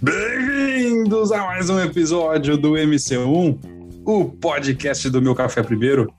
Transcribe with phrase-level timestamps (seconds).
[0.00, 3.58] Bem-vindos a mais um episódio do MC1,
[4.04, 6.12] o podcast do Meu Café Primeiro.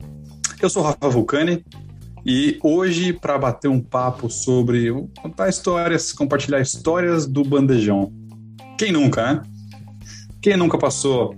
[0.61, 1.65] Eu sou Rafa Vulcani
[2.25, 4.89] e hoje, para bater um papo sobre
[5.21, 8.09] contar histórias, compartilhar histórias do bandejão.
[8.77, 9.41] Quem nunca, né?
[10.41, 11.35] Quem nunca passou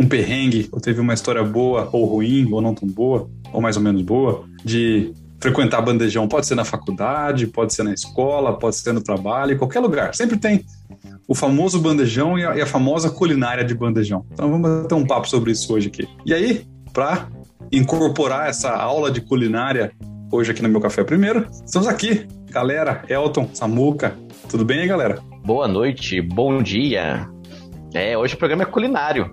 [0.00, 3.76] um perrengue, ou teve uma história boa ou ruim, ou não tão boa, ou mais
[3.76, 5.12] ou menos boa, de
[5.44, 6.26] frequentar bandejão?
[6.26, 10.14] Pode ser na faculdade, pode ser na escola, pode ser no trabalho, em qualquer lugar.
[10.14, 10.64] Sempre tem
[11.28, 14.24] o famoso bandejão e a, e a famosa culinária de bandejão.
[14.32, 16.08] Então vamos bater um papo sobre isso hoje aqui.
[16.24, 17.28] E aí, para
[17.70, 19.92] incorporar essa aula de culinária
[20.32, 24.16] hoje aqui no meu café primeiro, estamos aqui, galera, Elton, Samuca,
[24.48, 25.20] tudo bem aí, galera?
[25.44, 27.28] Boa noite, bom dia.
[27.92, 29.30] É, hoje o programa é culinário.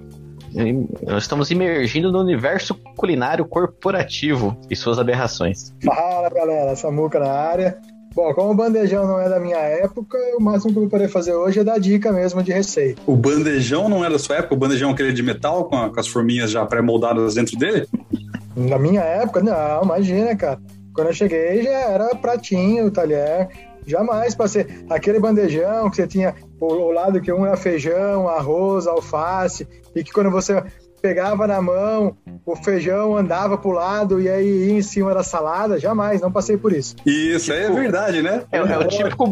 [1.08, 5.74] Nós estamos imergindo no universo culinário corporativo e suas aberrações.
[5.84, 7.78] Fala galera, Samuca na área.
[8.14, 11.08] Bom, como o bandejão não é da minha época, o máximo que eu vou poder
[11.08, 13.02] fazer hoje é dar dica mesmo de receita.
[13.08, 14.54] O bandejão não é da sua época?
[14.54, 17.88] O bandejão é aquele de metal com, a, com as forminhas já pré-moldadas dentro dele?
[18.56, 20.60] Na minha época, não, imagina, cara.
[20.94, 23.48] Quando eu cheguei já era pratinho, talher.
[23.88, 24.68] Jamais passei.
[24.90, 30.12] Aquele bandejão que você tinha o lado que um era feijão, arroz, alface, e que
[30.12, 30.62] quando você
[31.02, 35.80] pegava na mão, o feijão andava pro lado e aí ia em cima da salada.
[35.80, 36.96] Jamais, não passei por isso.
[37.06, 38.44] Isso tipo, é verdade, né?
[38.52, 39.28] É, é o típico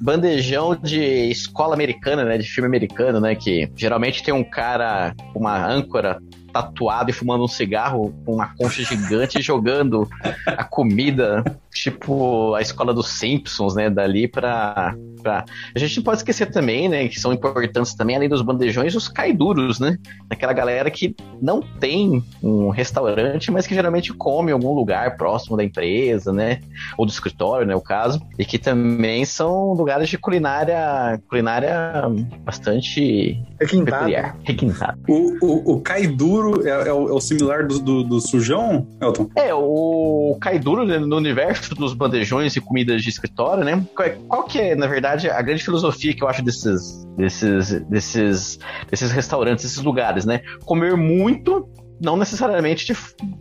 [0.00, 2.38] bandejão de escola americana, né?
[2.38, 3.34] De filme americano, né?
[3.34, 6.18] Que geralmente tem um cara com uma âncora
[6.52, 10.08] tatuado e fumando um cigarro com uma concha gigante jogando
[10.46, 13.88] a comida, tipo a escola dos Simpsons, né?
[13.88, 15.44] Dali pra, pra.
[15.74, 17.08] A gente não pode esquecer também, né?
[17.08, 19.96] Que são importantes também, além dos bandejões, os caiduros, né?
[20.28, 25.56] Aquela galera que não tem um restaurante, mas que geralmente come em algum lugar próximo
[25.56, 26.60] da empresa, né?
[26.98, 27.74] Ou do escritório, né?
[27.74, 28.20] O caso.
[28.38, 32.02] E que também são lugares de culinária, culinária
[32.44, 33.96] bastante Requintado.
[33.98, 34.36] peculiar.
[34.44, 34.98] Requintado.
[35.08, 38.86] O, o, o caiduro Kaiduro é, é, o, é o, similar do, do, do, sujão,
[39.00, 39.28] Elton?
[39.36, 43.84] É, o Kaiduro né, no universo dos bandejões e comidas de escritório, né?
[43.94, 48.58] Qual, qual, que é, na verdade, a grande filosofia que eu acho desses, desses, desses,
[48.90, 50.42] desses restaurantes, desses lugares, né?
[50.64, 51.68] Comer muito,
[52.00, 52.96] não necessariamente de,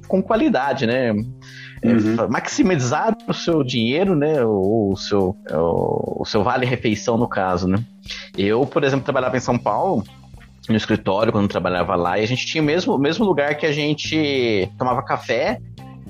[0.08, 1.14] com qualidade, né?
[1.84, 2.30] É, uhum.
[2.30, 4.44] maximizar o seu dinheiro, né?
[4.46, 7.84] O, o seu, o, o seu vale-refeição, no caso, né?
[8.38, 10.04] Eu, por exemplo, trabalhava em São Paulo
[10.70, 13.72] no escritório quando trabalhava lá e a gente tinha o mesmo, mesmo lugar que a
[13.72, 15.60] gente tomava café,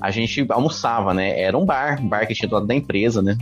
[0.02, 1.40] a gente almoçava, né?
[1.40, 3.38] Era um bar, um bar que tinha do lado da empresa, né?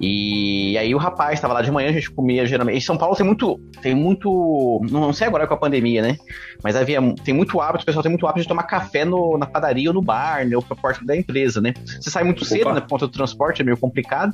[0.00, 2.78] E aí o rapaz estava lá de manhã, a gente comia geralmente.
[2.78, 3.60] Em São Paulo tem muito.
[3.82, 4.80] Tem muito.
[4.90, 6.16] Não sei agora com a pandemia, né?
[6.64, 6.98] Mas havia.
[7.22, 9.94] Tem muito hábito, o pessoal tem muito hábito de tomar café no, na padaria ou
[9.94, 10.56] no bar, né?
[10.56, 11.74] Ou pra porta da empresa, né?
[11.84, 12.80] Você sai muito cedo, né?
[12.80, 14.32] Por conta do transporte, é meio complicado.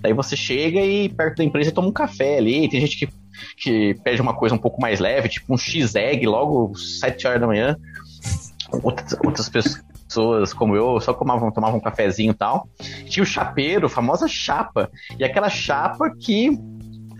[0.00, 2.68] Daí você chega e perto da empresa toma um café ali.
[2.68, 3.08] Tem gente que
[3.56, 7.46] que pede uma coisa um pouco mais leve, tipo um X-Egg logo 7 horas da
[7.46, 7.76] manhã.
[8.82, 9.84] Outras, outras pessoas
[10.56, 12.68] como eu só tomavam, tomavam um cafezinho e tal.
[13.08, 14.90] Tinha o chapeiro, a famosa chapa.
[15.18, 16.58] E aquela chapa que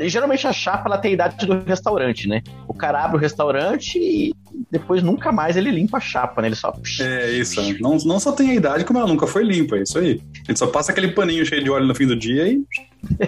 [0.01, 2.43] geralmente a chapa ela tem a idade do restaurante, né?
[2.67, 4.35] O cara abre o restaurante e
[4.71, 6.49] depois nunca mais ele limpa a chapa, né?
[6.49, 6.73] Ele só.
[7.01, 7.61] É isso.
[7.81, 10.21] Não, não só tem a idade, como ela nunca foi limpa, é isso aí.
[10.49, 12.63] Ele só passa aquele paninho cheio de óleo no fim do dia e.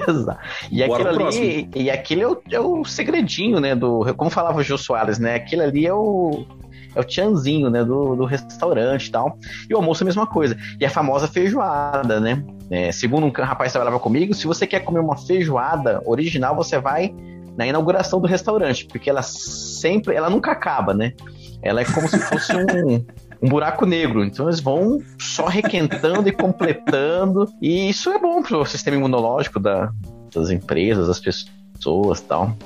[0.08, 0.40] Exato.
[0.70, 3.74] E aquilo ali, e aquilo é o, é o segredinho, né?
[3.74, 5.34] Do, como falava o Gil Soares, né?
[5.34, 6.46] Aquilo ali é o,
[6.96, 9.38] é o tchanzinho, né, do, do restaurante e tal.
[9.68, 10.56] E o almoço é a mesma coisa.
[10.80, 12.42] E a famosa feijoada, né?
[12.70, 16.80] É, segundo um rapaz que trabalhava comigo, se você quer comer uma feijoada original, você
[16.80, 17.14] vai
[17.56, 21.12] na inauguração do restaurante, porque ela sempre, ela nunca acaba, né?
[21.62, 23.04] Ela é como se fosse um,
[23.42, 24.24] um buraco negro.
[24.24, 27.46] Então eles vão só requentando e completando.
[27.60, 29.90] E isso é bom para o sistema imunológico da,
[30.34, 32.56] das empresas, das pessoas tal.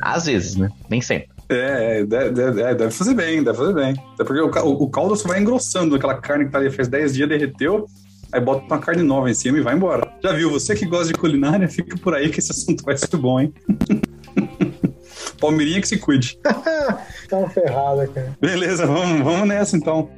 [0.00, 0.70] Às vezes, né?
[0.88, 1.33] Nem sempre.
[1.48, 3.94] É, é deve, é, deve fazer bem, deve fazer bem.
[4.14, 7.14] Até porque o, o, caldo só vai engrossando, aquela carne que tá ali faz 10
[7.14, 7.86] dias, derreteu,
[8.32, 10.10] aí bota uma carne nova em cima e vai embora.
[10.22, 10.50] Já viu?
[10.50, 13.52] Você que gosta de culinária, fica por aí que esse assunto vai ser bom, hein?
[15.40, 16.38] Palmeirinha que se cuide.
[16.42, 18.36] tá ferrada, cara.
[18.40, 20.08] Beleza, vamos, vamos nessa então.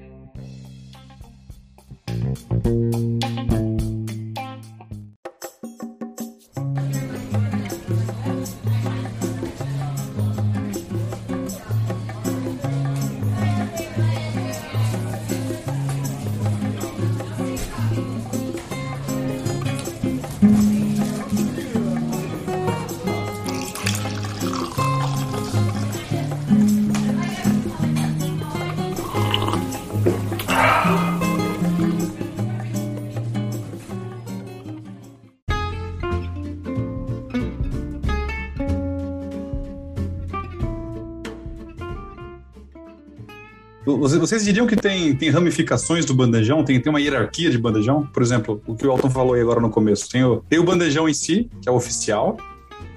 [43.86, 46.64] Vocês diriam que tem, tem ramificações do bandejão?
[46.64, 48.04] Tem, tem uma hierarquia de bandejão?
[48.04, 50.10] Por exemplo, o que o Alton falou aí agora no começo.
[50.10, 52.36] Tem o, tem o bandejão em si, que é o oficial.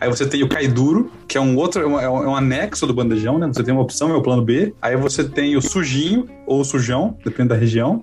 [0.01, 2.93] Aí você tem o Kaiduro, que é um outro, é um, é um, anexo do
[2.93, 3.47] bandejão, né?
[3.47, 4.73] Você tem uma opção, é o plano B.
[4.81, 8.01] Aí você tem o sujinho ou o sujão, depende da região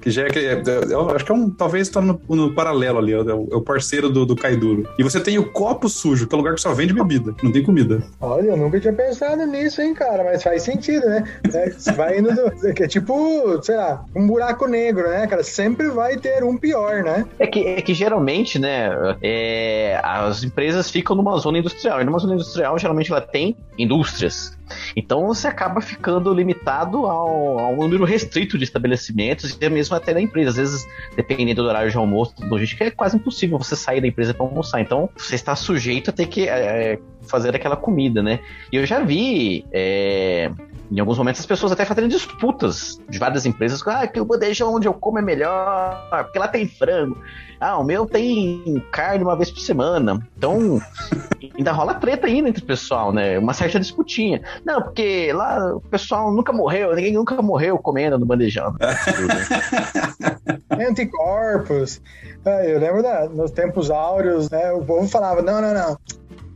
[0.00, 3.12] que já é, é, eu acho que é um, talvez está no, no, paralelo ali,
[3.12, 4.88] é o, é o parceiro do, do Kaiduro.
[4.98, 7.52] E você tem o copo sujo, que é o lugar que só vende bebida, não
[7.52, 8.02] tem comida.
[8.20, 11.24] Olha, eu nunca tinha pensado nisso, hein, cara, mas faz sentido, né?
[11.52, 15.42] É, você vai indo do, é, é tipo, sei lá, um buraco negro, né, cara?
[15.42, 17.26] Sempre vai ter um pior, né?
[17.38, 18.90] É que, é que geralmente, né,
[19.22, 24.56] é, as empresas ficam numa zona industrial, e numa zona industrial geralmente ela tem indústrias.
[24.96, 30.20] Então você acaba ficando limitado ao, ao número restrito de estabelecimentos e mesmo até da
[30.20, 30.50] empresa.
[30.50, 34.34] Às vezes, dependendo do horário de almoço, logística, é quase impossível você sair da empresa
[34.34, 34.80] para almoçar.
[34.80, 38.40] Então você está sujeito a ter que é, fazer aquela comida, né?
[38.72, 39.64] E eu já vi.
[39.72, 40.50] É,
[40.90, 43.82] em alguns momentos as pessoas até fazendo disputas de várias empresas.
[43.86, 47.18] Ah, que o bandejão onde eu como é melhor, porque lá tem frango.
[47.60, 50.26] Ah, o meu tem carne uma vez por semana.
[50.36, 50.80] Então,
[51.56, 53.38] ainda rola treta ainda entre o pessoal, né?
[53.38, 54.40] Uma certa disputinha.
[54.64, 58.74] Não, porque lá o pessoal nunca morreu, ninguém nunca morreu comendo no bandejão.
[60.70, 62.00] Anticorpos.
[62.44, 64.72] É, eu lembro da, nos tempos áureos, né?
[64.72, 65.98] O povo falava: não, não, não.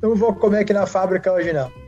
[0.01, 1.82] Não vou comer aqui na fábrica hoje, não.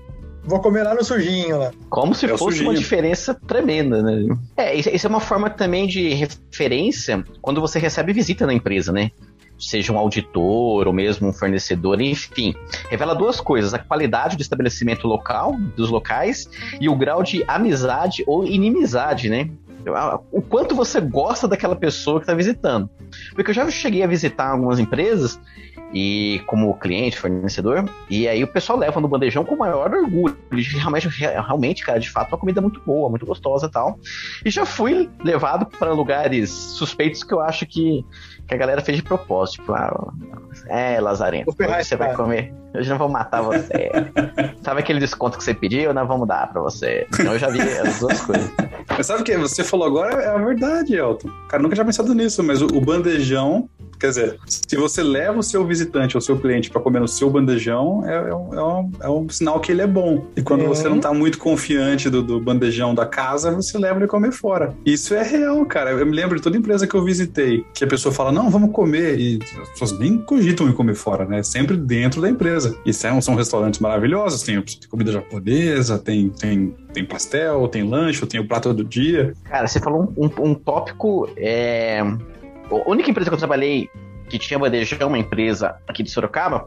[0.45, 1.71] Vou comer lá no sujinho lá.
[1.89, 4.37] Como se é fosse uma diferença tremenda, né?
[4.57, 9.11] É, isso é uma forma também de referência quando você recebe visita na empresa, né?
[9.59, 12.55] Seja um auditor ou mesmo um fornecedor, enfim.
[12.91, 16.49] Revela duas coisas: a qualidade do estabelecimento local, dos locais,
[16.81, 19.49] e o grau de amizade ou inimizade, né?
[20.33, 22.89] o quanto você gosta daquela pessoa que está visitando.
[23.35, 25.39] Porque eu já cheguei a visitar algumas empresas
[25.93, 30.37] e como cliente, fornecedor, e aí o pessoal leva no bandejão com o maior orgulho.
[30.51, 33.99] Realmente, realmente, cara, de fato, uma comida muito boa, muito gostosa e tal.
[34.45, 38.05] E já fui levado para lugares suspeitos que eu acho que,
[38.47, 39.61] que a galera fez de propósito.
[39.61, 40.13] Tipo, ah,
[40.69, 42.53] é, Lazarento, você vai comer.
[42.75, 43.91] Hoje não vou matar você.
[44.63, 45.95] sabe aquele desconto que você pediu?
[45.95, 47.07] Nós vamos dar para você.
[47.15, 48.51] Então eu já vi as duas coisas.
[48.89, 50.21] Mas sabe o que você falou agora?
[50.21, 51.29] É a verdade, Elton.
[51.49, 53.69] Cara, nunca tinha pensado nisso, mas o, o bandejão
[53.99, 57.31] Quer dizer, se você leva o seu visitante ou seu cliente para comer no seu
[57.31, 60.27] bandejão, é, é, um, é, um, é, um, sinal que ele é bom.
[60.37, 64.07] E quando você não tá muito confiante do, do, bandejão da casa, você leva ele
[64.07, 64.75] comer fora.
[64.85, 65.91] Isso é real, cara.
[65.93, 68.73] Eu me lembro de toda empresa que eu visitei, que a pessoa fala, não, vamos
[68.73, 69.19] comer.
[69.19, 71.43] E as pessoas nem cogitam em comer fora, né?
[71.43, 72.77] Sempre dentro da empresa.
[72.85, 78.25] E são, são restaurantes maravilhosos, tem, tem comida japonesa, tem, tem tem pastel, tem lanche,
[78.25, 79.35] tem o prato do dia.
[79.45, 82.01] Cara, você falou um, um, um tópico é,
[82.71, 83.91] a única empresa que eu trabalhei
[84.29, 86.67] que tinha bandejão, uma empresa aqui de Sorocaba,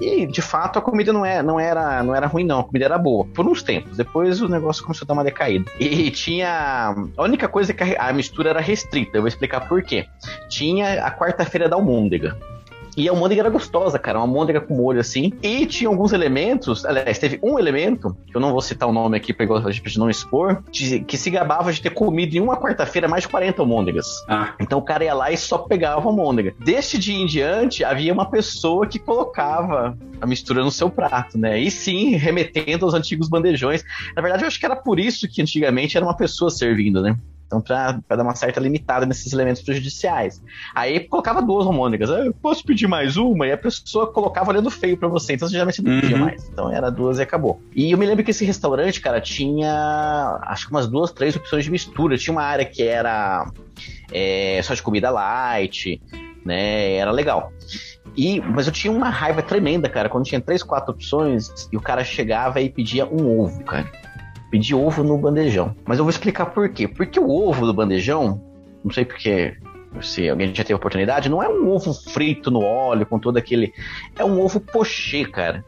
[0.00, 2.84] e de fato a comida não, é, não, era, não era ruim, não, a comida
[2.84, 3.96] era boa, por uns tempos.
[3.96, 5.70] Depois o negócio começou a dar uma decaída.
[5.78, 6.94] E tinha.
[7.16, 10.06] A única coisa é que a mistura era restrita, eu vou explicar por quê.
[10.48, 12.36] Tinha a quarta-feira da almôndega.
[12.96, 14.18] E a almôndega era gostosa, cara.
[14.18, 15.32] Uma almôndega com molho assim.
[15.42, 16.84] E tinha alguns elementos.
[16.84, 20.08] Aliás, teve um elemento, que eu não vou citar o nome aqui pra gente não
[20.08, 24.06] expor, de, que se gabava de ter comido em uma quarta-feira mais de 40 almôndegas.
[24.28, 24.54] Ah.
[24.60, 26.54] Então o cara ia lá e só pegava a almôndega.
[26.58, 31.60] Deste dia em diante, havia uma pessoa que colocava a mistura no seu prato, né?
[31.60, 33.84] E sim, remetendo aos antigos bandejões.
[34.14, 37.16] Na verdade, eu acho que era por isso que antigamente era uma pessoa servindo, né?
[37.46, 40.42] Então, para dar uma certa limitada nesses elementos prejudiciais.
[40.74, 42.10] Aí colocava duas homônicas.
[42.10, 43.46] Eu posso pedir mais uma?
[43.46, 45.34] E a pessoa colocava olhando feio para você.
[45.34, 46.24] Então, você geralmente não pedia uhum.
[46.24, 46.48] mais.
[46.48, 47.60] Então, era duas e acabou.
[47.74, 51.64] E eu me lembro que esse restaurante, cara, tinha acho que umas duas, três opções
[51.64, 52.18] de mistura.
[52.18, 53.48] Tinha uma área que era
[54.12, 56.02] é, só de comida light,
[56.44, 56.94] né?
[56.94, 57.52] Era legal.
[58.16, 61.80] E, mas eu tinha uma raiva tremenda, cara, quando tinha três, quatro opções e o
[61.80, 63.88] cara chegava e pedia um ovo, cara
[64.50, 65.74] pedir ovo no bandejão.
[65.84, 66.86] Mas eu vou explicar por quê.
[66.88, 68.40] Porque o ovo do bandejão,
[68.84, 69.56] não sei porque
[70.02, 73.72] se alguém já teve oportunidade, não é um ovo frito no óleo com todo aquele.
[74.18, 75.64] É um ovo pochê, cara.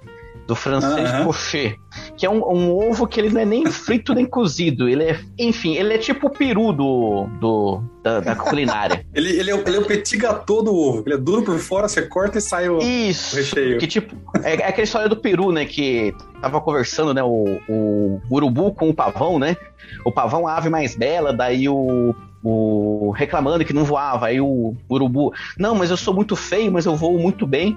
[0.49, 1.25] Do francês uhum.
[1.25, 1.76] pochê.
[2.17, 4.88] Que é um, um, ovo que ele não é nem frito nem cozido.
[4.88, 9.05] Ele é, enfim, ele é tipo o peru do, do, da, da culinária.
[9.14, 11.02] ele, ele, é, ele é o petit gâteau do ovo.
[11.05, 13.78] Ele é duro por fora, você corta e sai o, Isso, o recheio.
[13.78, 15.67] Que tipo, é, é aquela história do peru, né?
[15.67, 17.23] Que tava conversando, né?
[17.23, 19.55] O, o urubu com o pavão, né?
[20.02, 24.75] O pavão a ave mais bela, daí o, o reclamando que não voava, aí o
[24.90, 27.76] urubu, não, mas eu sou muito feio, mas eu voo muito bem.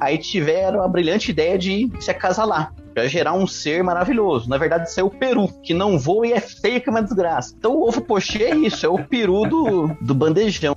[0.00, 4.48] Aí tiveram a brilhante ideia de se acasalar, para gerar um ser maravilhoso.
[4.48, 7.02] Na verdade, isso é o peru, que não voa e é feio que é uma
[7.02, 7.54] desgraça.
[7.56, 10.76] Então o ovo pochê é isso, é o peru do, do bandejão.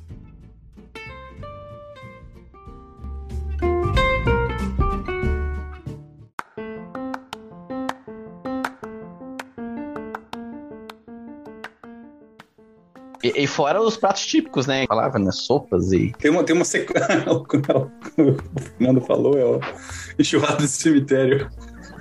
[13.52, 14.86] Fora os pratos típicos, né?
[14.88, 15.32] Falava, né?
[15.32, 16.12] Sopas e.
[16.18, 17.08] Tem uma, tem uma sequência.
[17.30, 17.46] o
[18.78, 19.60] Fernando falou, é o
[20.18, 21.48] enxurrado de cemitério.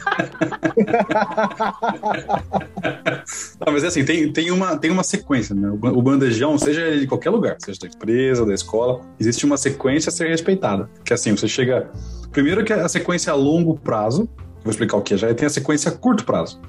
[3.61, 5.71] Não, mas é assim, tem, tem, uma, tem uma sequência, né?
[5.71, 10.13] O bandejão, seja de qualquer lugar, seja da empresa, da escola, existe uma sequência a
[10.13, 10.89] ser respeitada.
[11.05, 11.91] Que assim, você chega.
[12.33, 14.29] Primeiro que a sequência a longo prazo,
[14.63, 16.61] vou explicar o que já tem a sequência a curto prazo.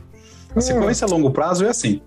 [0.55, 0.61] A hum.
[0.61, 2.01] sequência a longo prazo é assim.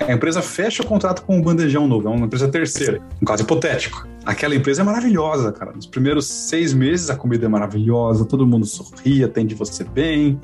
[0.00, 3.42] A empresa fecha o contrato com o bandejão novo, é uma empresa terceira, um caso
[3.42, 4.06] hipotético.
[4.24, 5.72] Aquela empresa é maravilhosa, cara.
[5.72, 10.40] Nos primeiros seis meses a comida é maravilhosa, todo mundo sorri, atende você bem,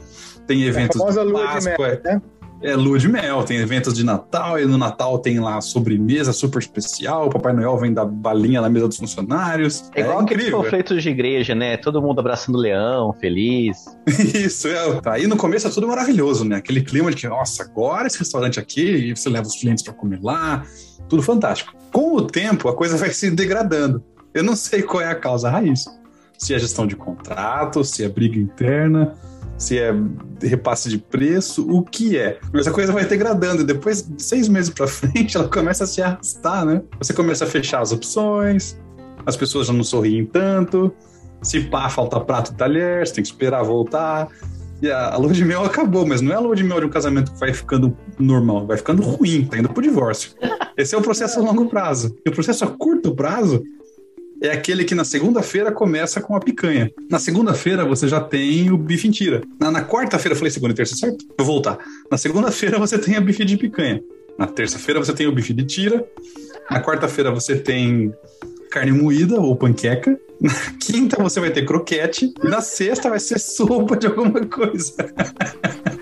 [0.46, 1.88] tem eventos é a de Páscoa.
[1.88, 2.22] Mel, né?
[2.64, 6.58] É lua de mel, tem eventos de Natal, e no Natal tem lá sobremesa super
[6.58, 9.90] especial, o Papai Noel vem dar balinha na mesa dos funcionários.
[9.94, 11.76] É igual é aqueles conflitos de igreja, né?
[11.76, 13.84] Todo mundo abraçando o leão, feliz.
[14.34, 15.00] Isso, é.
[15.04, 16.56] Aí no começo é tudo maravilhoso, né?
[16.56, 19.92] Aquele clima de que, nossa, agora esse restaurante aqui, e você leva os clientes para
[19.92, 20.64] comer lá,
[21.06, 21.74] tudo fantástico.
[21.92, 24.02] Com o tempo, a coisa vai se degradando.
[24.32, 25.84] Eu não sei qual é a causa raiz.
[26.38, 29.14] Se é gestão de contrato, se é briga interna,
[29.56, 29.94] se é
[30.42, 32.38] repasse de preço, o que é.
[32.52, 35.86] Mas a coisa vai degradando e depois de seis meses para frente ela começa a
[35.86, 36.82] se arrastar, né?
[36.98, 38.78] Você começa a fechar as opções,
[39.24, 40.92] as pessoas já não sorriem tanto,
[41.42, 44.28] se pá, falta prato e talher, você tem que esperar voltar.
[44.82, 46.86] E a, a lua de mel acabou, mas não é a lua de mel de
[46.86, 50.32] um casamento que vai ficando normal, vai ficando ruim, tá indo pro divórcio.
[50.76, 52.14] Esse é o processo a longo prazo.
[52.26, 53.62] E o processo a curto prazo
[54.42, 56.90] é aquele que na segunda-feira começa com a picanha.
[57.10, 59.42] Na segunda-feira você já tem o bife em tira.
[59.58, 61.24] Na, na quarta-feira, falei segunda e terça, certo?
[61.38, 61.78] Vou voltar.
[62.10, 64.02] Na segunda-feira você tem a bife de picanha.
[64.38, 66.04] Na terça-feira você tem o bife de tira.
[66.70, 68.12] Na quarta-feira você tem
[68.70, 70.18] carne moída ou panqueca.
[70.40, 72.32] Na quinta você vai ter croquete.
[72.42, 74.94] E na sexta vai ser sopa de alguma coisa.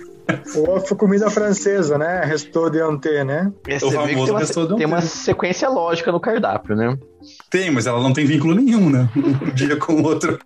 [0.54, 2.22] Ou comida francesa, né?
[2.24, 3.52] Restou de ante, né?
[3.66, 6.96] Esse o famoso tem, uma, tem uma sequência lógica no cardápio, né?
[7.50, 9.08] Tem, mas ela não tem vínculo nenhum, né?
[9.16, 10.38] Um dia com o outro.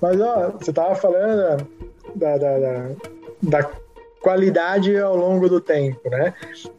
[0.00, 1.66] Mas, ó, você tava falando
[2.14, 2.88] da, da, da,
[3.42, 3.70] da
[4.20, 6.34] qualidade ao longo do tempo, né?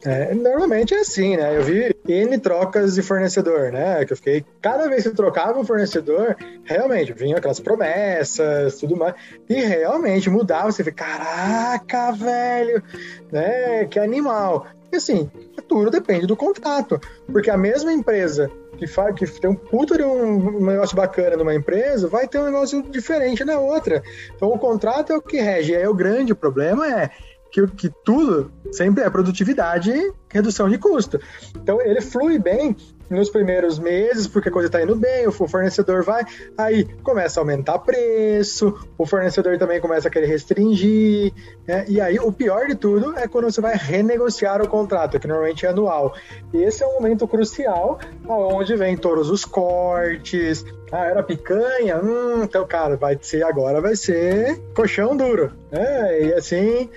[0.06, 1.58] É, normalmente é assim, né?
[1.58, 4.06] Eu vi N trocas de fornecedor, né?
[4.06, 8.96] Que eu fiquei, cada vez que eu trocava um fornecedor, realmente, vinha aquelas promessas, tudo
[8.96, 9.16] mais,
[9.50, 12.84] e realmente mudava, você fica, caraca, velho,
[13.32, 13.86] né?
[13.86, 14.68] Que animal.
[14.92, 15.32] E assim,
[15.68, 17.00] tudo depende do contrato,
[17.32, 21.54] porque a mesma empresa que, faz, que tem um puto de um, negócio bacana numa
[21.54, 24.02] empresa, vai ter um negócio diferente na outra.
[24.36, 25.74] Então o contrato é o que rege.
[25.74, 27.12] E aí o grande problema é
[27.52, 31.20] que, que tudo sempre é produtividade e redução de custo.
[31.56, 32.76] Então ele flui bem
[33.10, 36.24] nos primeiros meses, porque a coisa está indo bem, o fornecedor vai,
[36.58, 41.34] aí começa a aumentar preço, o fornecedor também começa a querer restringir,
[41.68, 41.84] né?
[41.90, 45.66] e aí o pior de tudo é quando você vai renegociar o contrato, que normalmente
[45.66, 46.16] é anual.
[46.54, 51.98] E esse é um momento crucial, onde vem todos os cortes, ah, era picanha?
[52.02, 55.52] Hum, então, cara, vai ser agora, vai ser colchão duro.
[55.70, 56.22] né?
[56.22, 56.90] e assim,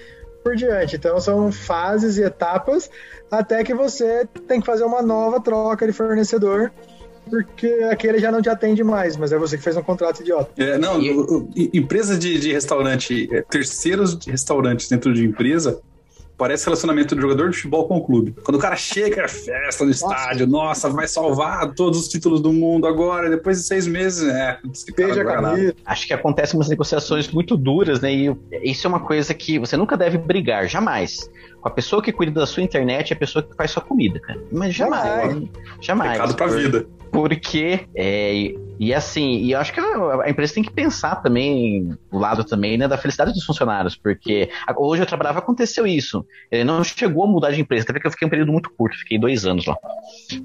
[0.44, 0.96] por diante.
[0.96, 2.90] Então são fases e etapas
[3.30, 6.70] até que você tem que fazer uma nova troca de fornecedor
[7.28, 10.50] porque aquele já não te atende mais, mas é você que fez um contrato idiota.
[10.58, 11.00] É, não,
[11.72, 15.80] empresa de, de restaurante, é, terceiros de restaurantes dentro de empresa,
[16.44, 18.34] Parece relacionamento de jogador de futebol com o clube.
[18.44, 22.52] Quando o cara chega, é festa no estádio, nossa, vai salvar todos os títulos do
[22.52, 24.58] mundo agora, depois de seis meses, é.
[25.86, 28.12] Acho que acontecem umas negociações muito duras, né?
[28.12, 31.30] E isso é uma coisa que você nunca deve brigar, jamais.
[31.62, 34.20] Com a pessoa que cuida da sua internet é a pessoa que faz sua comida,
[34.20, 34.38] cara.
[34.52, 35.48] Mas jamais.
[35.80, 36.12] Jamais.
[36.12, 36.86] Pecado pra vida.
[37.14, 42.18] Porque, é, e assim, e eu acho que a empresa tem que pensar também, o
[42.18, 46.26] lado também, né, da felicidade dos funcionários, porque hoje eu trabalhava, aconteceu isso.
[46.50, 48.98] Ele não chegou a mudar de empresa, até porque eu fiquei um período muito curto,
[48.98, 49.76] fiquei dois anos lá.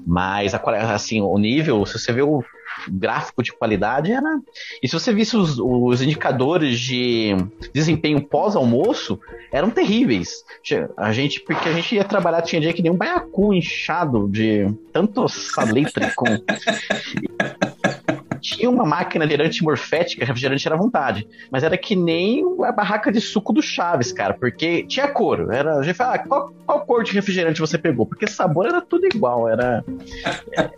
[0.06, 2.40] Mas, assim, o nível, se você vê o
[2.88, 4.40] gráfico de qualidade era.
[4.82, 7.36] E se você visse os, os indicadores de
[7.72, 9.18] desempenho pós-almoço,
[9.52, 10.44] eram terríveis.
[10.96, 14.72] A gente, porque a gente ia trabalhar, tinha dia que nem um baiacu inchado de
[14.92, 16.26] tanto salitre com.
[18.40, 21.26] tinha uma máquina de refrigerante morfética, refrigerante era à vontade.
[21.50, 25.52] Mas era que nem a barraca de suco do Chaves, cara, porque tinha cor.
[25.52, 28.06] Era, a gente fala, ah, qual, qual cor de refrigerante você pegou?
[28.06, 29.84] Porque sabor era tudo igual, era,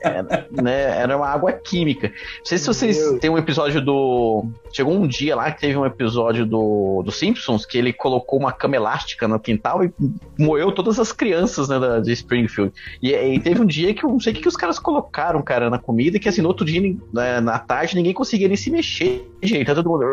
[0.00, 2.08] era, né, era uma água química.
[2.08, 4.46] Não sei se vocês têm um episódio do.
[4.72, 8.52] Chegou um dia lá que teve um episódio do, do Simpsons que ele colocou uma
[8.52, 9.92] cama elástica no quintal e
[10.38, 12.72] moeu todas as crianças né, da, de Springfield.
[13.02, 15.42] E, e teve um dia que eu não sei o que, que os caras colocaram,
[15.42, 16.80] cara, na comida, que assim, no outro dia,
[17.12, 19.66] né, na tarde, ninguém conseguia nem se mexer, gente.
[19.66, 20.04] Tá todo mundo.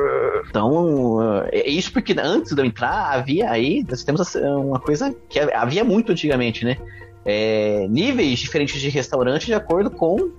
[0.50, 5.40] Então, é isso porque antes de eu entrar, havia aí, nós temos uma coisa que
[5.40, 6.78] havia muito antigamente, né?
[7.26, 10.32] É, níveis diferentes de restaurante de acordo com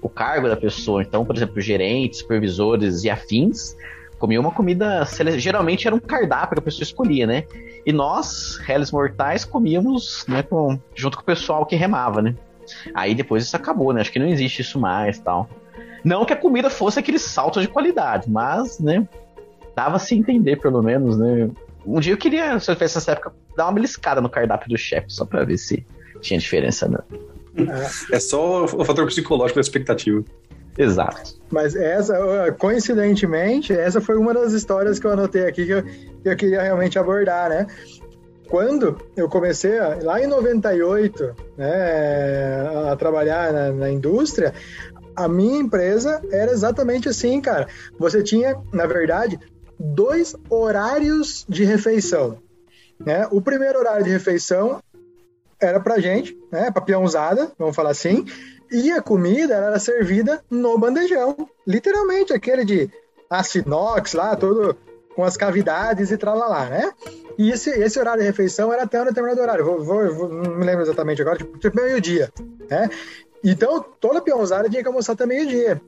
[0.00, 1.02] o cargo da pessoa.
[1.02, 3.76] Então, por exemplo, gerentes, supervisores e afins
[4.22, 5.04] comiam uma comida.
[5.36, 7.44] Geralmente era um cardápio que a pessoa escolhia, né?
[7.84, 12.36] E nós, réis mortais, comíamos né, com, junto com o pessoal que remava, né?
[12.94, 14.00] Aí depois isso acabou, né?
[14.00, 15.50] Acho que não existe isso mais tal.
[16.04, 19.06] Não que a comida fosse aquele salto de qualidade, mas, né?
[19.74, 21.50] Dava-se entender, pelo menos, né?
[21.86, 24.76] Um dia eu queria, se eu tivesse nessa época, dar uma beliscada no cardápio do
[24.76, 25.84] chefe, só pra ver se
[26.20, 26.98] tinha diferença, né?
[28.10, 30.24] É só o fator psicológico da expectativa.
[30.76, 31.34] Exato.
[31.50, 32.16] Mas essa,
[32.58, 36.62] coincidentemente, essa foi uma das histórias que eu anotei aqui que eu, que eu queria
[36.62, 37.66] realmente abordar, né?
[38.48, 44.52] Quando eu comecei, lá em 98, né, a trabalhar na, na indústria,
[45.14, 47.68] a minha empresa era exatamente assim, cara.
[47.98, 49.38] Você tinha, na verdade,
[49.78, 52.38] dois horários de refeição.
[52.98, 53.26] Né?
[53.30, 54.80] O primeiro horário de refeição
[55.60, 56.70] era pra gente, né?
[56.70, 58.26] Pra peãozada, vamos falar assim.
[58.70, 61.48] E a comida era servida no bandejão.
[61.66, 62.90] Literalmente, aquele de
[63.28, 64.76] aço inox lá, todo
[65.14, 66.90] com as cavidades e tralalá, né?
[67.38, 69.64] E esse, esse horário de refeição era até um determinado horário.
[69.64, 72.30] Vou, vou, vou não me lembro exatamente agora, tipo, tipo meio-dia,
[72.70, 72.88] né?
[73.44, 75.80] Então, toda peãozada tinha que almoçar até meio-dia.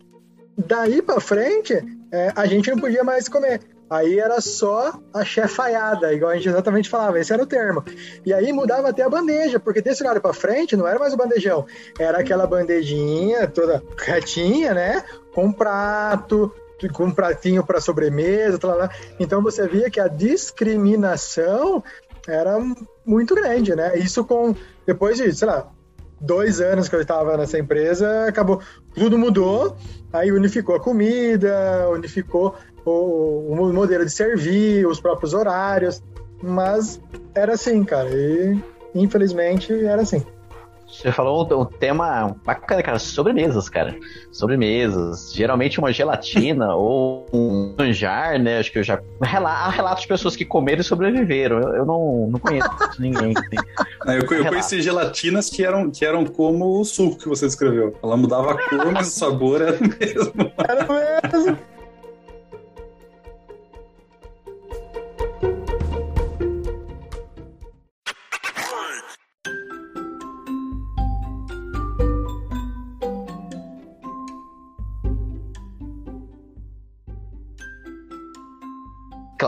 [0.56, 1.74] Daí para frente,
[2.12, 3.60] é, a gente não podia mais comer.
[3.88, 7.84] Aí era só a chefaiada, igual a gente exatamente falava, esse era o termo.
[8.24, 11.16] E aí mudava até a bandeja, porque desse lado para frente não era mais o
[11.16, 11.66] bandejão,
[11.98, 15.04] era aquela bandejinha toda retinha, né?
[15.34, 16.52] Com prato,
[16.92, 18.90] com um pratinho para sobremesa, tal, lá.
[19.20, 21.84] Então você via que a discriminação
[22.26, 22.56] era
[23.04, 23.98] muito grande, né?
[23.98, 24.54] Isso com
[24.86, 25.70] depois de, sei lá,
[26.24, 28.60] dois anos que eu estava nessa empresa, acabou,
[28.94, 29.76] tudo mudou,
[30.12, 36.02] aí unificou a comida, unificou o, o modelo de servir, os próprios horários,
[36.42, 37.00] mas
[37.34, 38.58] era assim, cara, e
[38.94, 40.24] infelizmente era assim.
[40.94, 43.96] Você falou um, tema bacana, cara, sobremesas, cara.
[44.30, 45.32] Sobremesas.
[45.34, 48.58] Geralmente uma gelatina ou um manjar, né?
[48.58, 49.00] Acho que eu já.
[49.20, 51.58] Há relatos de pessoas que comeram e sobreviveram.
[51.60, 53.34] Eu, eu não, não conheço ninguém.
[54.06, 57.94] eu, eu conheci gelatinas que eram, que eram como o suco que você descreveu.
[58.02, 60.52] Ela mudava a cor, mas o sabor era o mesmo.
[60.68, 61.73] Era o mesmo.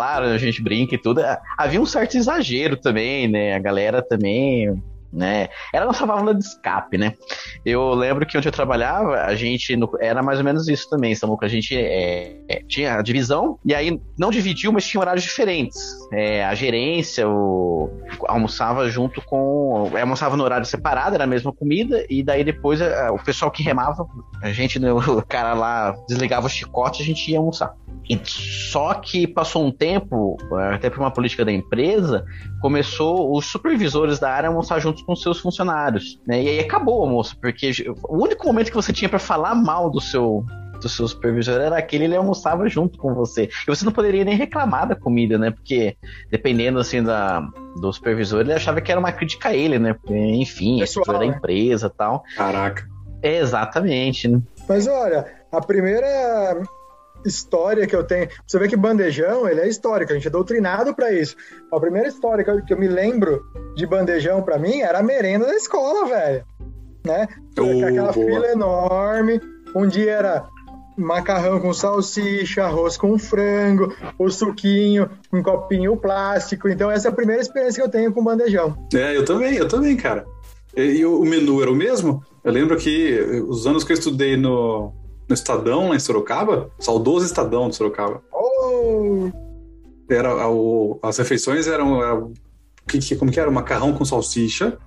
[0.07, 1.21] Claro, a gente brinca e tudo.
[1.59, 3.55] Havia um certo exagero também, né?
[3.55, 4.81] A galera também
[5.12, 5.49] né?
[5.73, 7.14] Era nossa válvula de escape, né?
[7.64, 11.47] Eu lembro que onde eu trabalhava, a gente era mais ou menos isso também, Samuca.
[11.47, 15.79] A gente é, é, tinha a divisão e aí não dividiu, mas tinha horários diferentes.
[16.12, 17.90] É, a gerência o,
[18.29, 19.90] almoçava junto com.
[19.99, 23.62] almoçava no horário separado, era a mesma comida, e daí depois a, o pessoal que
[23.62, 24.07] remava,
[24.42, 27.75] a gente, né, o cara lá desligava o chicote, a gente ia almoçar.
[28.09, 30.37] E só que passou um tempo,
[30.73, 32.25] até por uma política da empresa,
[32.66, 36.42] começou os supervisores da área a almoçar juntos com seus funcionários, né?
[36.42, 37.70] E aí acabou o almoço, porque
[38.09, 40.44] o único momento que você tinha para falar mal do seu
[40.81, 43.44] do seu supervisor era aquele, ele almoçava junto com você.
[43.44, 45.52] E você não poderia nem reclamar da comida, né?
[45.52, 45.96] Porque
[46.29, 47.40] dependendo assim da,
[47.81, 49.94] do supervisor, ele achava que era uma crítica a ele, né?
[49.94, 51.26] Porque, enfim, Pessoal, a da né?
[51.26, 52.24] empresa tal.
[52.37, 52.85] Caraca.
[53.22, 54.42] É, exatamente, né?
[54.68, 56.61] Mas olha, a primeira
[57.27, 58.29] história que eu tenho.
[58.47, 61.37] Você vê que bandejão, ele é histórico, a gente é doutrinado para isso.
[61.73, 65.03] A primeira história que eu, que eu me lembro de bandejão para mim era a
[65.03, 66.45] merenda da escola, velho.
[67.05, 67.29] Né?
[67.59, 68.27] Oh, aquela boa.
[68.27, 69.41] fila enorme.
[69.75, 70.47] Um dia era
[70.97, 76.69] macarrão com salsicha, arroz com frango, o suquinho, um copinho plástico.
[76.69, 78.75] Então, essa é a primeira experiência que eu tenho com bandejão.
[78.95, 80.25] É, eu também, eu também, cara.
[80.75, 82.23] E, e o menu era o mesmo?
[82.43, 84.93] Eu lembro que os anos que eu estudei no,
[85.29, 88.23] no Estadão, lá em Sorocaba, saudoso Estadão de Sorocaba.
[88.33, 89.31] Oh.
[90.09, 92.23] Era, o, as refeições eram, era,
[92.87, 93.51] que, como que era?
[93.51, 94.79] O macarrão com salsicha,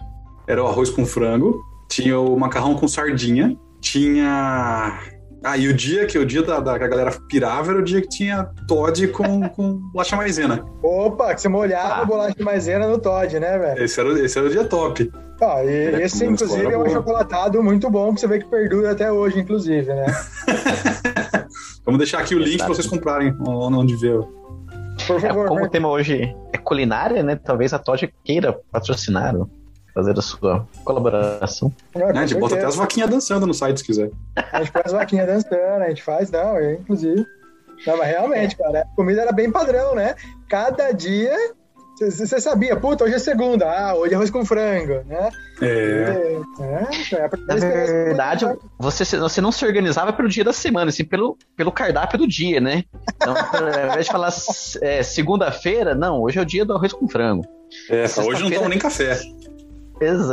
[0.48, 4.98] era o arroz com frango, tinha o macarrão com sardinha, tinha
[5.44, 7.84] Ah, e o dia que o dia da, da que a galera pirava era o
[7.84, 10.66] dia que tinha Todd com, com bolacha maisena.
[10.84, 12.06] Opa, que você molhava Ah.
[12.06, 13.84] bolacha maisena no Todd, né, velho?
[13.84, 15.10] Esse era, esse era o dia top.
[15.42, 16.90] Ó, e É, esse, inclusive, é um boa.
[16.90, 20.06] chocolatado muito bom que você vê que perdura até hoje, inclusive, né?
[21.86, 24.20] Vamos deixar aqui o link para vocês comprarem onde ver.
[25.08, 25.68] Por É, favor, como né?
[25.68, 27.36] o tema hoje é culinária, né?
[27.38, 29.50] Talvez a Todd queira patrocinar, ou
[30.00, 31.74] fazer a sua colaboração.
[31.94, 32.20] É, com Né?
[32.20, 34.10] A gente bota até as vaquinhas dançando no site se quiser.
[34.52, 37.26] A gente faz vaquinha dançando, a gente faz, não, eu, inclusive.
[37.86, 40.16] Não, mas realmente, cara, a comida era bem padrão, né?
[40.48, 41.36] Cada dia.
[42.00, 45.30] Você sabia, puta, hoje é segunda, ah, hoje é arroz com frango, né?
[45.62, 45.66] É.
[45.68, 48.46] É, é, a Na verdade,
[48.78, 52.62] você, você não se organizava pelo dia da semana, assim, pelo, pelo cardápio do dia,
[52.62, 52.86] né?
[53.16, 54.32] Então, ao invés de falar
[54.82, 57.46] é, segunda-feira, não, hoje é o dia do arroz com frango.
[57.90, 59.20] É, hoje não tomo nem café.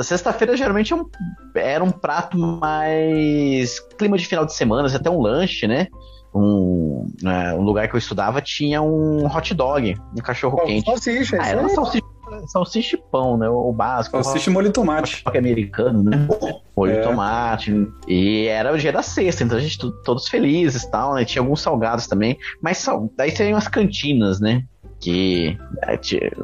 [0.04, 1.06] Sexta-feira geralmente é um-
[1.54, 5.86] era um prato mais clima de final de semana, até um lanche, né?
[6.34, 10.84] Um, é, um lugar que eu estudava tinha um hot dog, um cachorro Bom, quente.
[10.84, 12.04] salsicha, Ah, era uma salsicha,
[12.48, 13.48] salsicha e pão, né?
[13.48, 14.22] O básico.
[14.22, 15.22] Salsicha e molho de tomate.
[15.24, 16.28] rock americano, né?
[16.76, 17.00] Molho É.
[17.00, 17.88] de tomate.
[18.06, 21.24] E era o dia da sexta, então a gente to- todos felizes e tal, né?
[21.24, 22.36] Tinha alguns salgados também.
[22.60, 22.84] Mas
[23.16, 24.62] daí tem as cantinas, né?
[25.00, 25.92] Que é,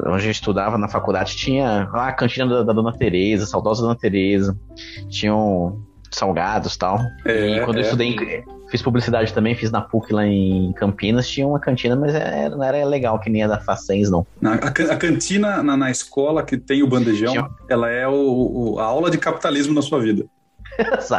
[0.07, 3.95] onde gente estudava na faculdade tinha lá a cantina da, da Dona Tereza, saudosa Dona
[3.95, 4.55] Tereza.
[5.09, 6.99] Tinham salgados e tal.
[7.25, 7.85] É, e quando eu é.
[7.85, 12.13] estudei, em- fiz publicidade também, fiz na PUC lá em Campinas, tinha uma cantina, mas
[12.13, 14.25] é- não era legal que nem a da Facens, não.
[14.43, 18.13] A, a cantina na, na escola que tem o bandejão, Tinha- ela é o,
[18.75, 20.25] o- a aula de capitalismo na sua vida.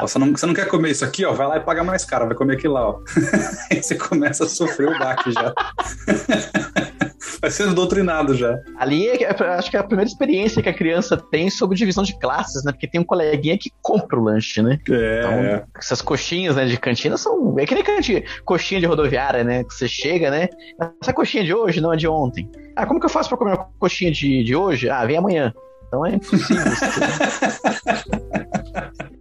[0.00, 2.26] Você não, você não quer comer isso aqui, ó, vai lá e paga mais caro,
[2.26, 2.98] vai comer aquilo lá, ó.
[3.70, 5.52] Aí você começa a sofrer o baque já.
[7.44, 8.58] vai sendo doutrinado já.
[8.78, 12.02] Ali é, é- acho que é a primeira experiência que a criança tem sobre divisão
[12.02, 12.72] de classes, né?
[12.72, 14.78] Porque tem um coleguinha que compra o lanche, né?
[14.90, 17.58] É, Então, essas coxinhas né, de cantina são.
[17.58, 19.62] É que nem cantina, coxinha de rodoviária, né?
[19.64, 20.48] Que você chega, né?
[21.02, 22.48] Essa coxinha de hoje não é de ontem.
[22.74, 24.88] Ah, como que eu faço pra comer uma coxinha de, de hoje?
[24.88, 25.52] Ah, vem amanhã.
[25.86, 26.64] Então é impossível.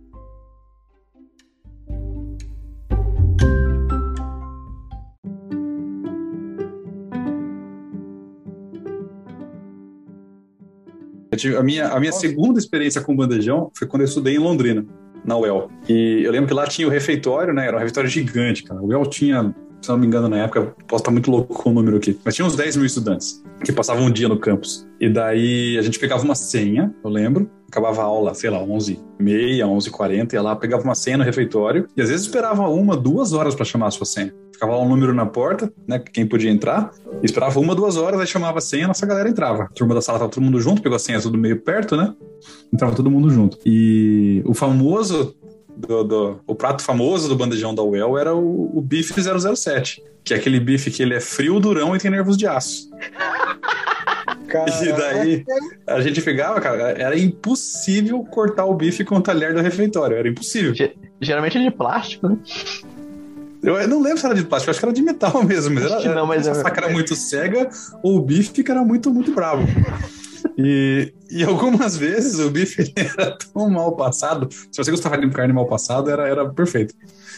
[11.38, 14.86] tive- a minha, a minha segunda experiência com bandejão foi quando eu estudei em Londrina,
[15.26, 15.70] na UEL.
[15.88, 17.66] E eu lembro que lá tinha o refeitório, né?
[17.68, 18.82] Era um refeitório gigante, cara.
[18.82, 21.74] O UEL tinha, se não me engano, na época, posso estar muito louco com o
[21.74, 24.86] número aqui, mas tinha uns 10 mil estudantes que passavam um dia no campus.
[25.00, 29.60] E daí a gente pegava uma senha, eu lembro, acabava a aula, sei lá, 11h30,
[29.66, 33.56] 11h40, ia lá, pegava uma senha no refeitório e às vezes esperava uma, duas horas
[33.56, 34.34] para chamar a sua senha.
[34.54, 35.98] Ficava lá um número na porta, né?
[36.00, 36.92] Quem podia entrar,
[37.24, 39.64] esperava uma, duas horas, aí chamava a senha, a nossa galera entrava.
[39.64, 42.14] A turma da sala tava todo mundo junto, pegou a senha tudo meio perto, né?
[42.72, 43.58] Entrava todo mundo junto.
[43.66, 45.36] E o famoso,
[45.76, 50.34] do, do- o prato famoso do bandejão da UEL era o, o bife 007, que
[50.36, 52.88] é aquele bife que ele é frio, durão e tem nervos de aço.
[54.48, 55.46] Cara, E daí
[55.88, 60.28] a gente pegava, cara, era impossível cortar o bife com o talher do refeitório, era
[60.28, 60.74] impossível.
[61.22, 62.38] Geralmente é de plástico, né?
[63.64, 66.02] Eu não lembro se era de plástico, acho que era de metal mesmo, mas era,
[66.02, 67.70] que não, mas a é- faca era muito cega
[68.04, 69.66] ou o bife que era muito, muito bravo.
[70.58, 75.54] E, e algumas vezes o bife era tão mal passado, se você gostava de carne
[75.54, 76.94] mal passada, era, era perfeito.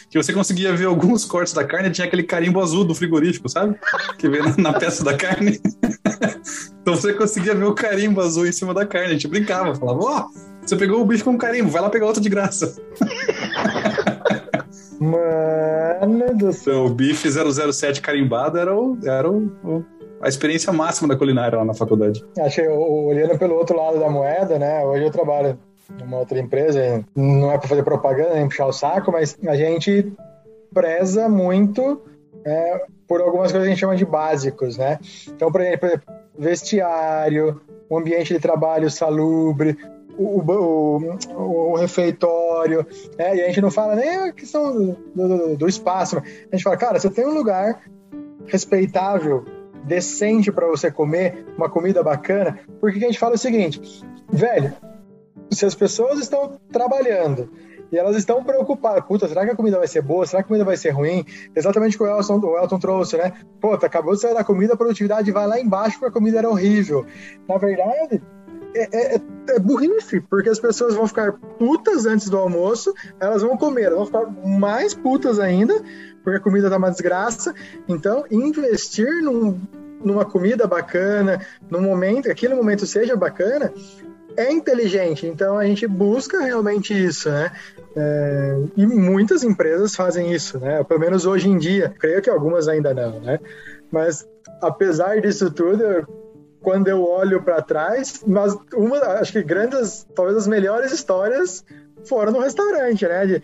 [0.10, 3.75] Que você conseguia ver alguns cortes da carne, tinha aquele carimbo azul do frigorífico, sabe?
[4.17, 5.60] Que veio na, na peça da carne.
[6.82, 9.99] então você conseguia ver o carimbo azul em cima da carne, a gente brincava, falava,
[9.99, 10.25] ó,
[10.62, 12.75] você pegou o bife com carimbo, vai lá pegar outro de graça.
[14.99, 16.73] Mano do céu.
[16.73, 19.84] Então, o bife 007 carimbado era, o, era o, o-
[20.21, 22.23] a experiência máxima da culinária lá na faculdade.
[22.39, 24.84] Achei, o- olhando pelo outro lado da moeda, né?
[24.86, 25.58] Hoje eu trabalho
[25.99, 30.12] numa outra empresa, não é para fazer propaganda nem puxar o saco, mas a gente
[30.73, 32.01] preza muito
[32.45, 34.99] né, por algumas coisas que a gente chama de básicos, né?
[35.28, 35.89] Então, por exemplo,
[36.38, 39.78] vestiário, o ambiente de trabalho salubre,
[40.17, 42.86] o, o- o refeitório,
[43.17, 43.36] né?
[43.36, 46.78] E a gente não fala nem a questão do, do- do espaço, a gente fala,
[46.78, 47.82] cara, você tem um lugar
[48.47, 49.43] respeitável,
[49.86, 53.82] decente para você comer, uma comida bacana, porque que a gente fala o seguinte,
[54.30, 54.74] velho,
[55.52, 57.50] se as pessoas estão trabalhando
[57.91, 60.26] e elas estão preocupadas, puta, será que a comida vai ser boa?
[60.26, 61.24] Será que a comida vai ser ruim?
[61.56, 63.34] Exatamente o que o Elton, o Elton trouxe, né?
[63.62, 66.50] Puta, acabou de sair da comida, a produtividade vai lá embaixo porque a comida era
[66.50, 67.06] horrível.
[67.48, 68.21] Na verdade,
[68.75, 73.57] é, é- é burrice, porque as pessoas vão ficar putas antes do almoço, elas vão
[73.57, 75.73] comer, elas vão ficar mais putas ainda,
[76.23, 77.53] porque a comida tá uma desgraça.
[77.88, 79.59] Então, investir num-
[80.03, 83.73] numa comida bacana, no momento, que aquele momento seja bacana,
[84.38, 87.51] é inteligente, então a gente busca realmente isso, né?
[87.95, 90.83] É, e muitas empresas fazem isso, né?
[90.83, 91.93] Pelo menos hoje em dia.
[91.97, 93.39] Creio que algumas ainda não, né?
[93.89, 94.27] Mas
[94.61, 96.05] apesar disso tudo,
[96.65, 101.63] quando eu olho para trás, mas uma, acho que grandes, talvez as melhores histórias
[102.06, 103.23] foram no restaurante, né?
[103.28, 103.41] De,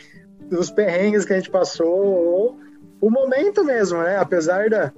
[0.50, 2.58] dos perrengues que a gente passou,
[3.00, 4.18] o momento mesmo, né?
[4.18, 4.92] Apesar da,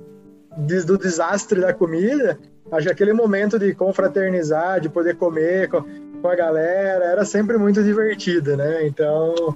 [0.58, 2.40] de, do desastre da comida,
[2.72, 5.84] acho que aquele momento de confraternizar, de poder comer com,
[6.22, 8.88] com a galera, era sempre muito divertido, né?
[8.88, 9.54] Então,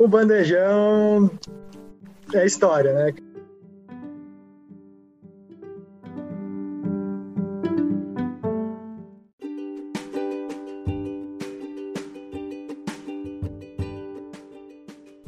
[0.00, 1.30] o bandejão
[2.34, 3.14] é história, né?